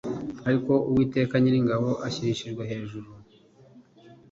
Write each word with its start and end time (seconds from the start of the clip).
Ariko 0.47 0.71
Uwiteka 0.89 1.33
Nyiringabo 1.39 1.89
ashyirishijwe 2.07 2.63
hejuru 2.71 3.09